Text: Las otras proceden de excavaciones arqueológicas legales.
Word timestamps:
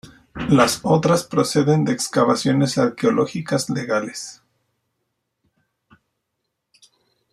Las 0.49 0.79
otras 0.81 1.25
proceden 1.25 1.85
de 1.85 1.91
excavaciones 1.91 2.79
arqueológicas 2.79 3.69
legales. 3.69 4.41